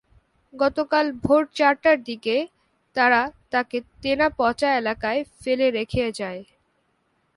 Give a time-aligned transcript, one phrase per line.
[0.53, 2.35] গতকাল ভোর চারটার দিকে
[2.95, 3.21] তারা
[3.51, 6.41] তাকে তেনাপচা এলাকায় ফেলে রেখে যায়।